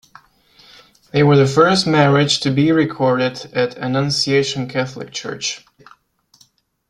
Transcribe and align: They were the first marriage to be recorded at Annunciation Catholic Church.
They 1.11 1.21
were 1.21 1.35
the 1.37 1.45
first 1.45 1.85
marriage 1.85 2.39
to 2.39 2.49
be 2.49 2.71
recorded 2.71 3.45
at 3.53 3.77
Annunciation 3.77 4.67
Catholic 4.67 5.11
Church. 5.13 5.63